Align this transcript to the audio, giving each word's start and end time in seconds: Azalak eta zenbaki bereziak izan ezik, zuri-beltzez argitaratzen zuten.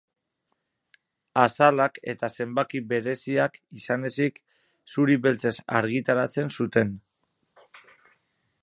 Azalak 1.41 1.99
eta 2.13 2.29
zenbaki 2.37 2.81
bereziak 2.93 3.61
izan 3.81 4.09
ezik, 4.11 4.43
zuri-beltzez 4.95 5.55
argitaratzen 5.83 6.53
zuten. 6.59 6.99